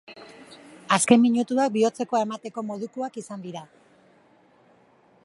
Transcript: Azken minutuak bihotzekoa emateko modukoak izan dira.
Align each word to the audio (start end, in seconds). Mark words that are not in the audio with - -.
Azken 0.95 1.21
minutuak 1.25 1.75
bihotzekoa 1.75 2.23
emateko 2.29 2.65
modukoak 2.71 3.23
izan 3.25 3.47
dira. 3.47 3.65